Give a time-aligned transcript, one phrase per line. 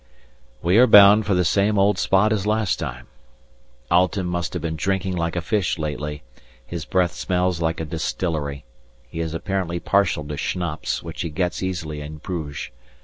[0.63, 3.05] _We are bound for the same old spot as last time.
[3.91, 6.23] Alten must have been drinking like a fish lately;
[6.65, 8.65] his breath smells like a distillery;
[9.07, 12.71] he is apparently partial to schnapps, which he gets easily in Bruges.